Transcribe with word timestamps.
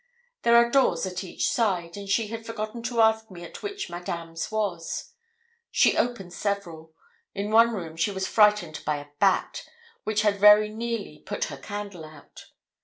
There 0.41 0.55
are 0.55 0.71
doors 0.71 1.05
at 1.05 1.23
each 1.23 1.47
side, 1.47 1.95
and 1.95 2.09
she 2.09 2.29
had 2.29 2.43
forgotten 2.43 2.81
to 2.85 3.01
ask 3.01 3.29
me 3.29 3.43
at 3.43 3.61
which 3.61 3.87
Madame's 3.87 4.51
was. 4.51 5.13
She 5.69 5.95
opened 5.95 6.33
several. 6.33 6.95
In 7.35 7.51
one 7.51 7.69
room 7.71 7.95
she 7.95 8.09
was 8.09 8.25
frightened 8.27 8.81
by 8.83 8.97
a 8.97 9.11
bat, 9.19 9.63
which 10.03 10.23
had 10.23 10.39
very 10.39 10.69
nearly 10.69 11.19
put 11.23 11.43
her 11.53 11.57
candle 11.57 12.03
out. 12.03 12.47